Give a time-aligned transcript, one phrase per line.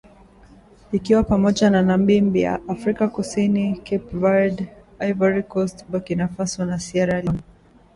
[0.91, 4.67] ikiwa pamoja na Namibia Afrika kusini Cape Verde
[4.99, 7.41] Ivory Coast Burkina Faso na Sierra Leone